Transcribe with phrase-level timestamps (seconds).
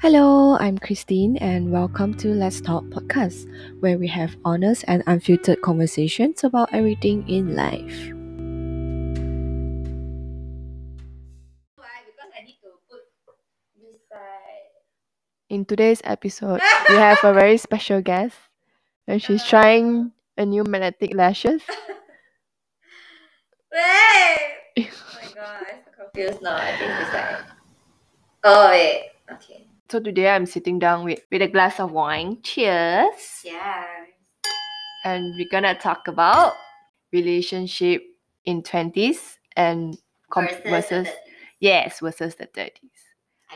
[0.00, 3.46] Hello, I'm Christine, and welcome to Let's Talk podcast,
[3.80, 8.10] where we have honest and unfiltered conversations about everything in life.
[11.76, 12.02] Why?
[12.06, 13.02] Because I need to put
[13.76, 14.70] this side.
[15.50, 18.36] In today's episode, we have a very special guest,
[19.06, 21.62] and she's trying a new magnetic lashes.
[23.72, 24.56] Wait!
[24.78, 24.82] Oh
[25.14, 26.56] my god, I'm so confused now.
[26.56, 27.38] I think it's like.
[28.44, 29.10] Oh, wait.
[29.32, 29.67] Okay.
[29.90, 32.42] So today I'm sitting down with, with a glass of wine.
[32.42, 33.40] Cheers!
[33.42, 33.86] Yeah.
[35.04, 36.52] And we're gonna talk about
[37.12, 38.02] relationship
[38.44, 39.96] in twenties and
[40.30, 40.90] com- Versus.
[40.90, 41.08] versus
[41.60, 42.90] yes versus the thirties.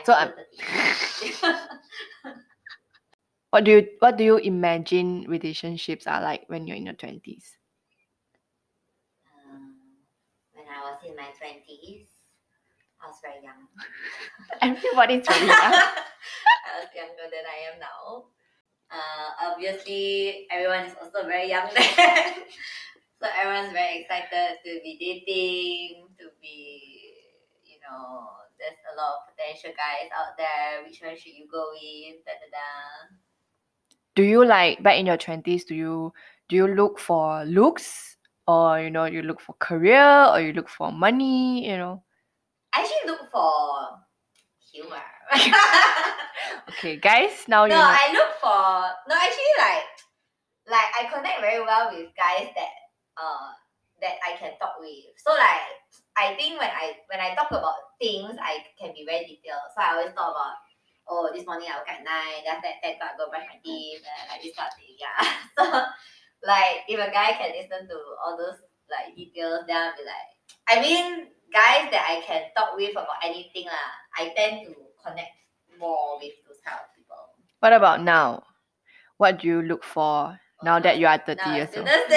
[0.05, 0.33] So I'm-
[3.51, 7.55] What do you what do you imagine relationships are like when you're in your twenties?
[9.51, 9.75] um,
[10.53, 12.07] when I was in my 20s,
[13.03, 13.67] I was very young.
[14.61, 15.59] Everybody's very young.
[15.75, 18.31] I was younger than I am now.
[18.89, 22.33] Uh, obviously, everyone is also very young then.
[23.19, 27.11] so everyone's very excited to be dating, to be,
[27.65, 28.29] you know,
[28.59, 30.85] there's a lot of potential guys out there.
[30.87, 32.23] Which one should you go with?
[32.23, 33.17] Da da da.
[34.15, 35.65] do you like back in your twenties?
[35.65, 36.13] Do you
[36.47, 38.15] do you look for looks
[38.47, 41.67] or you know you look for career or you look for money?
[41.67, 42.03] You know.
[42.73, 44.01] I actually look for
[44.71, 45.01] humor.
[46.73, 47.45] Okay, guys.
[47.47, 47.79] Now you no.
[47.79, 48.59] I look for
[49.07, 49.87] no actually like
[50.67, 52.73] like I connect very well with guys that
[53.15, 53.55] uh
[54.01, 55.15] that I can talk with.
[55.15, 55.79] So like
[56.17, 59.71] I think when I when I talk about things I can be very detailed.
[59.71, 60.59] So I always talk about
[61.07, 64.03] oh this morning I woke at nine, that ten o'clock I go brush my teeth
[64.03, 64.95] and like this kind of thing.
[64.99, 65.21] Yeah.
[66.43, 68.59] So like if a guy can listen to all those
[68.91, 70.27] like details then I'll be like
[70.67, 74.73] I mean guys that I can talk with about anything lah, I tend to
[75.05, 75.37] connect
[75.77, 77.21] more with those kind of people.
[77.61, 78.43] What about now?
[79.17, 80.35] What do you look for
[80.65, 81.87] now that you are thirty No, years old?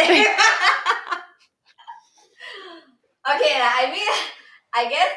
[3.36, 4.14] okay, lah, I mean,
[4.72, 5.12] I guess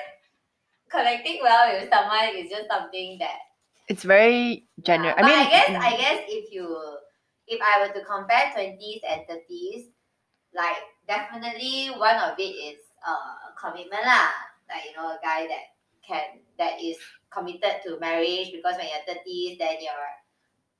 [0.91, 3.39] connecting well with someone is just something that.
[3.87, 5.15] It's very general.
[5.17, 6.67] Yeah, I mean, I guess mm, I guess if you
[7.47, 9.89] if I were to compare twenties and thirties,
[10.53, 10.77] like
[11.07, 14.31] definitely one of it is uh commitment lah.
[14.69, 15.65] Like you know, a guy that
[16.05, 16.97] can that is
[17.29, 20.13] committed to marriage because when you're thirties, then you're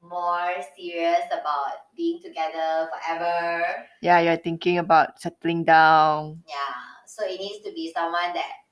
[0.02, 3.64] more serious about being together forever.
[4.02, 6.40] yeah, you're thinking about settling down.
[6.48, 6.76] Yeah,
[7.06, 8.64] so it needs to be someone that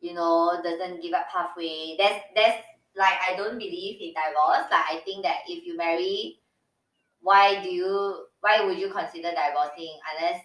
[0.00, 1.96] you know doesn't give up halfway.
[1.98, 2.62] That's that's
[2.96, 4.66] like I don't believe in divorce.
[4.70, 6.40] Like I think that if you marry,
[7.20, 10.42] why do you why would you consider divorcing unless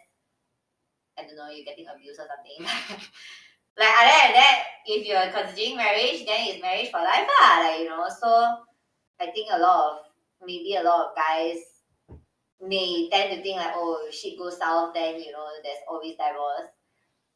[1.19, 2.63] I don't know you're getting abused or something.
[3.79, 7.59] like other than that, if you're considering marriage, then it's marriage for life lah.
[7.59, 8.63] Like you know, so
[9.19, 11.59] I think a lot of maybe a lot of guys
[12.63, 16.15] may tend to think like, oh, if shit goes south, then you know, there's always
[16.15, 16.71] divorce.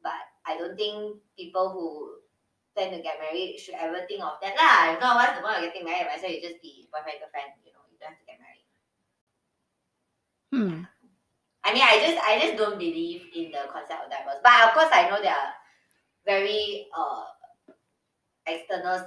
[0.02, 2.24] But I don't think people who
[2.76, 4.94] tend to get married should ever think of that lah.
[4.94, 6.08] If not, what's the point of getting married?
[6.08, 7.56] Might you just be boyfriend girlfriend.
[7.64, 8.68] You know, you don't have to get married.
[10.52, 10.84] Hmm.
[11.64, 14.44] I mean, I just I just don't believe in the concept of divorce.
[14.44, 15.54] But of course, I know there are
[16.26, 17.24] very uh
[18.46, 19.00] external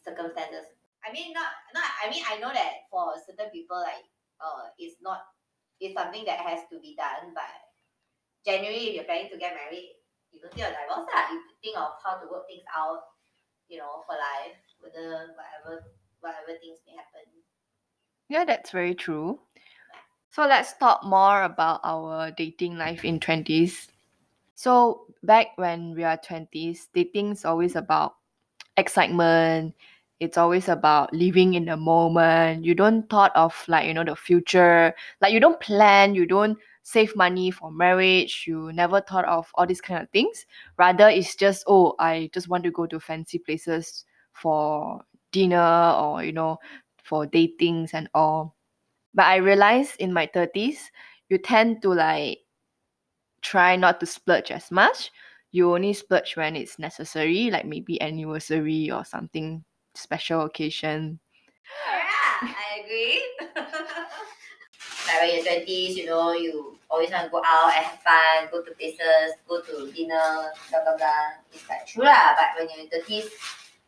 [0.00, 0.64] circumstances.
[1.04, 1.88] I mean, not not.
[2.00, 4.04] I mean, I know that for certain people, like
[4.40, 5.28] uh, it's not
[5.80, 7.32] it's something that has to be done.
[7.36, 7.52] But
[8.44, 9.96] generally, if you're planning to get married,
[10.32, 11.08] you don't think of divorce.
[11.08, 11.28] Lah.
[11.32, 13.04] You think of how to work things out.
[13.68, 15.84] You know, for life, whether whatever
[16.20, 17.28] whatever things may happen.
[18.28, 19.40] Yeah, that's very true.
[20.30, 23.88] So let's talk more about our dating life in 20s.
[24.54, 28.14] So back when we are 20s, dating is always about
[28.76, 29.74] excitement.
[30.20, 32.64] It's always about living in the moment.
[32.64, 34.94] You don't thought of like, you know, the future.
[35.20, 38.44] Like you don't plan, you don't save money for marriage.
[38.46, 40.46] You never thought of all these kind of things.
[40.78, 45.02] Rather it's just, oh, I just want to go to fancy places for
[45.32, 46.58] dinner or, you know,
[47.02, 48.54] for datings and all.
[49.14, 50.90] But I realized in my 30s,
[51.28, 52.38] you tend to like
[53.42, 55.10] try not to splurge as much.
[55.50, 59.64] You only splurge when it's necessary, like maybe anniversary or something
[59.94, 61.18] special occasion.
[61.88, 63.22] Yeah, I agree.
[65.06, 68.48] like when you're twenties, you know, you always want to go out and have fun,
[68.52, 71.34] go to places, go to dinner, blah blah blah.
[71.52, 72.38] It's like true lah.
[72.38, 73.26] But when you're in thirties,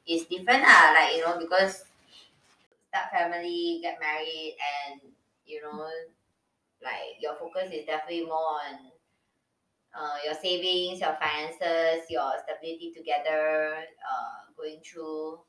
[0.06, 0.92] it's different lah.
[0.94, 1.84] Like you know, because
[2.92, 5.00] start family, get married, and
[5.46, 5.88] you know,
[6.84, 8.92] like your focus is definitely more on
[9.96, 15.40] uh, your savings, your finances, your stability together, uh, going through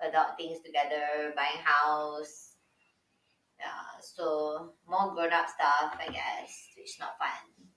[0.00, 2.56] adult things together, buying house.
[3.60, 7.68] Yeah, so more grown up stuff, I guess, which not fun.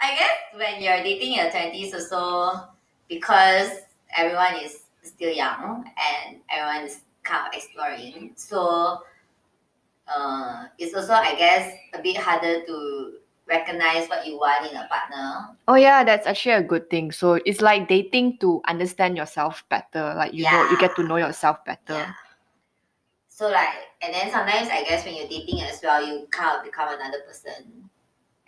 [0.00, 2.68] I guess when you're dating in your twenties also
[3.08, 3.70] because
[4.18, 8.32] everyone is still young and everyone is kind of exploring.
[8.36, 9.02] So
[10.08, 13.12] uh, it's also I guess a bit harder to
[13.48, 15.56] recognize what you want in a partner.
[15.68, 17.12] Oh yeah, that's actually a good thing.
[17.12, 20.14] So it's like dating to understand yourself better.
[20.16, 21.94] Like you know, you get to know yourself better.
[21.94, 22.12] Yeah.
[23.28, 26.64] So like, and then sometimes I guess when you're dating as well, you kind of
[26.64, 27.88] become another person,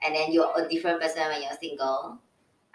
[0.04, 2.18] and then you're a different person when you're single.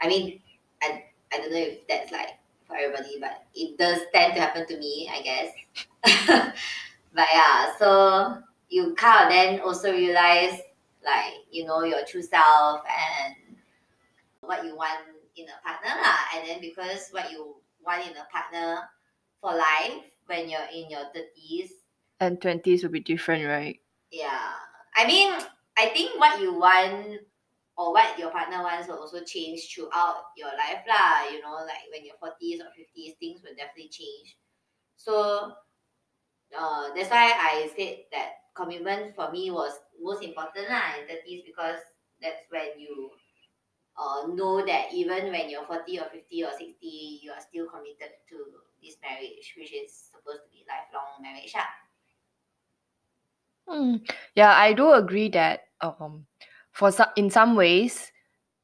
[0.02, 0.42] I mean,
[0.82, 4.68] I I don't know if that's like for everybody, but it does tend to happen
[4.68, 6.54] to me, I guess.
[7.14, 8.38] but yeah, so
[8.70, 10.62] you kind of then also realize
[11.04, 13.36] like you know your true self and
[14.42, 15.02] what you want
[15.36, 16.20] in a partner lah.
[16.36, 17.56] and then because what you
[17.86, 18.84] want in a partner
[19.42, 21.72] for life when you're in your 30s
[22.20, 23.80] and 20s will be different right
[24.12, 24.54] yeah
[24.96, 25.32] i mean
[25.78, 27.24] i think what you want
[27.80, 31.88] or what your partner wants will also change throughout your life lah you know like
[31.96, 34.36] when you're 40s or 50s things will definitely change
[35.00, 35.56] so
[36.52, 41.48] uh, that's why i said that commitment for me was most important lah in thirties
[41.48, 41.80] because
[42.20, 43.16] that's when you
[43.96, 48.16] uh, know that even when you're 40 or 50 or 60, you are still committed
[48.30, 48.38] to
[48.82, 51.54] this marriage, which is supposed to be lifelong marriage.
[51.56, 51.68] Ah.
[53.68, 53.96] Hmm.
[54.36, 56.26] Yeah, I do agree that um,
[56.72, 58.12] for some in some ways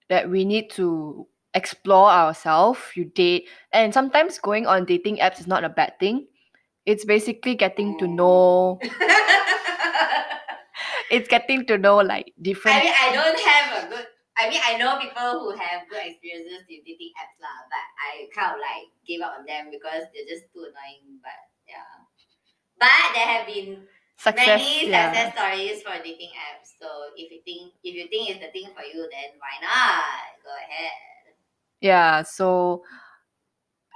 [0.09, 2.79] that we need to explore ourselves.
[2.95, 6.27] You date, and sometimes going on dating apps is not a bad thing.
[6.85, 8.15] It's basically getting to mm.
[8.15, 8.79] know
[11.11, 12.77] it's getting to know like different.
[12.77, 14.05] I mean, I don't have a good.
[14.37, 18.27] I mean, I know people who have good experiences with dating apps lah, but I
[18.35, 21.23] kind of like gave up on them because they're just too annoying.
[21.23, 22.03] But yeah,
[22.75, 23.87] but there have been
[24.25, 25.13] success, many yeah.
[25.13, 26.73] success stories for dating apps.
[26.79, 30.41] So if you think if you think it's the thing for you, then why not
[30.43, 30.91] go ahead?
[31.81, 32.23] Yeah.
[32.23, 32.83] So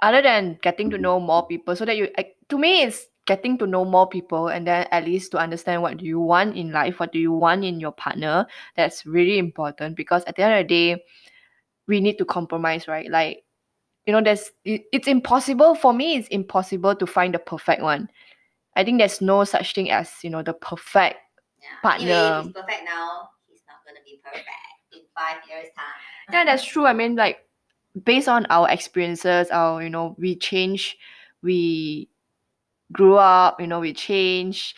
[0.02, 2.08] other than getting to know more people, so that you
[2.48, 5.98] to me it's getting to know more people and then at least to understand what
[5.98, 8.44] do you want in life what do you want in your partner
[8.76, 11.02] that's really important because at the end of the day
[11.86, 13.44] we need to compromise right like
[14.06, 18.08] you know there's it, it's impossible for me it's impossible to find the perfect one
[18.76, 21.16] i think there's no such thing as you know the perfect
[21.60, 21.80] yeah.
[21.82, 24.46] partner anyway, he's perfect now he's not gonna be perfect
[24.92, 27.46] in five years time yeah that's true i mean like
[28.04, 30.96] based on our experiences our you know we change
[31.42, 32.08] we
[32.92, 34.74] grew up, you know, we change.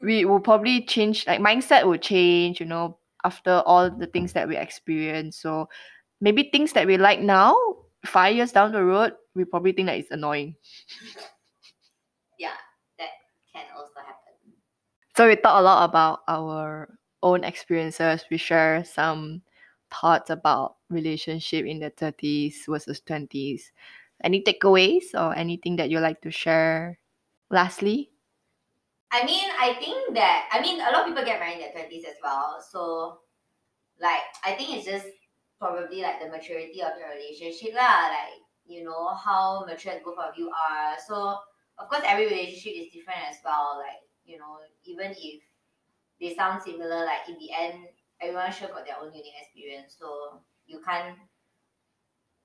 [0.00, 4.46] We will probably change, like mindset will change, you know, after all the things that
[4.46, 5.36] we experience.
[5.38, 5.68] So
[6.20, 7.56] maybe things that we like now,
[8.04, 10.54] five years down the road, we probably think that it's annoying.
[12.38, 12.54] yeah,
[12.98, 13.08] that
[13.52, 14.52] can also happen.
[15.16, 16.92] So we talk a lot about our
[17.22, 18.24] own experiences.
[18.30, 19.40] We share some
[19.90, 23.72] thoughts about relationship in the 30s versus 20s.
[24.22, 26.98] Any takeaways or anything that you like to share
[27.50, 28.10] lastly?
[29.10, 31.72] I mean, I think that I mean a lot of people get married in their
[31.72, 32.60] twenties as well.
[32.60, 33.20] So
[33.96, 35.08] like I think it's just
[35.58, 38.12] probably like the maturity of your relationship lah.
[38.12, 38.36] Like,
[38.68, 41.00] you know, how mature both of you are.
[41.08, 41.40] So
[41.80, 43.80] of course every relationship is different as well.
[43.80, 45.42] Like, you know, even if
[46.20, 47.86] they sound similar, like in the end,
[48.20, 49.96] everyone sure got their own unique experience.
[49.98, 51.16] So you can't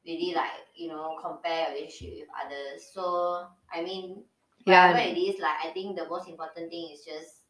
[0.05, 2.89] really like, you know, compare your relationship with others.
[2.93, 4.23] So I mean
[4.63, 5.05] whatever yeah.
[5.05, 7.45] it is, like I think the most important thing is just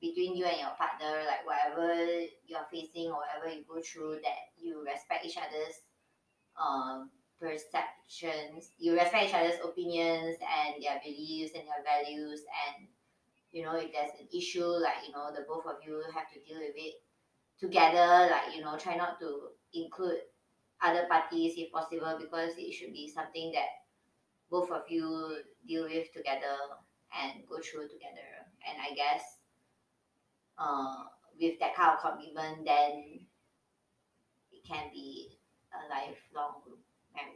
[0.00, 1.94] between you and your partner, like whatever
[2.46, 5.74] you're facing or whatever you go through, that you respect each other's
[6.60, 12.88] um perceptions, you respect each other's opinions and their beliefs and their values and
[13.58, 16.38] you know if there's an issue like you know the both of you have to
[16.46, 16.94] deal with it
[17.58, 20.22] together like you know try not to include
[20.80, 23.66] other parties if possible because it should be something that
[24.50, 26.56] both of you deal with together
[27.12, 28.46] and go through together.
[28.68, 29.22] And I guess
[30.58, 31.04] uh,
[31.40, 33.20] with that kind of commitment, then
[34.52, 35.38] it can be
[35.72, 36.62] a lifelong
[37.14, 37.34] marriage.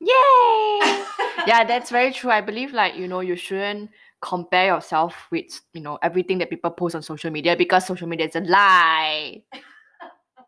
[0.00, 1.04] Yay!
[1.46, 2.30] yeah, that's very true.
[2.30, 3.90] I believe like, you know, you shouldn't
[4.24, 8.26] compare yourself with, you know, everything that people post on social media because social media
[8.26, 9.42] is a lie.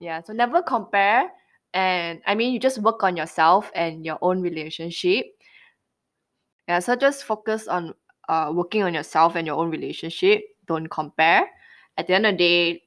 [0.00, 1.30] yeah, so never compare
[1.72, 5.26] and I mean you just work on yourself and your own relationship.
[6.68, 7.94] Yeah, so just focus on
[8.28, 10.42] uh, working on yourself and your own relationship.
[10.66, 11.48] Don't compare.
[11.96, 12.82] At the end of the day,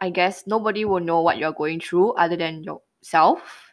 [0.00, 3.72] I guess nobody will know what you're going through other than yourself.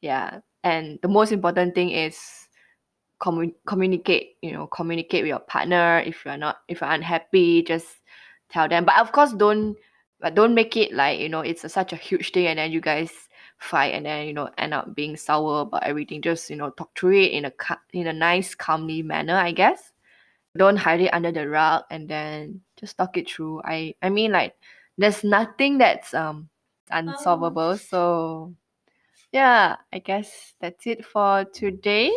[0.00, 0.40] Yeah.
[0.64, 2.41] And the most important thing is
[3.22, 7.86] commu- communicate you know communicate with your partner if you're not if you're unhappy just
[8.50, 8.84] tell them.
[8.84, 9.76] But of course don't
[10.20, 12.72] but don't make it like you know it's a, such a huge thing and then
[12.72, 13.10] you guys
[13.58, 16.20] fight and then you know end up being sour about everything.
[16.20, 17.52] Just you know talk through it in a
[17.92, 19.92] in a nice calmly manner i guess.
[20.58, 23.62] Don't hide it under the rug and then just talk it through.
[23.64, 24.54] I i mean like
[24.98, 26.48] there's nothing that's um
[26.90, 27.78] unsolvable.
[27.78, 28.54] So
[29.30, 32.12] yeah i guess that's it for today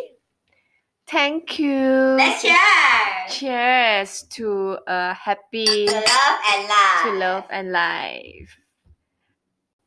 [1.07, 3.25] thank you Let's share.
[3.29, 7.01] cheers to a happy To love and life.
[7.03, 8.57] to love and life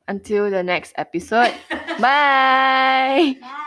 [0.06, 1.52] until the next episode
[2.00, 3.64] bye Bye.